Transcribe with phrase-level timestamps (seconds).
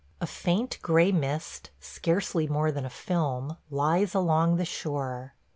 [0.19, 5.35] A faint gray mist, scarcely more than a film, lies along the shore.